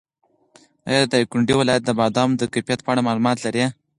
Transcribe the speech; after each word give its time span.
ایا 0.89 1.01
د 1.03 1.07
دایکنډي 1.13 1.53
ولایت 1.57 1.83
د 1.85 1.91
بادامو 1.99 2.37
د 2.39 2.43
کیفیت 2.53 2.79
په 2.83 2.89
اړه 2.91 3.05
معلومات 3.07 3.37
لرې؟ 3.45 3.65